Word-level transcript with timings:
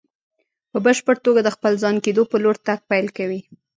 په 0.71 0.77
بشپړ 0.85 1.15
توګه 1.25 1.41
د 1.43 1.49
خپل 1.55 1.73
ځان 1.83 1.95
کېدو 2.05 2.21
په 2.31 2.37
لور 2.43 2.55
تګ 2.67 2.79
پيل 2.89 3.07
کوي. 3.17 3.41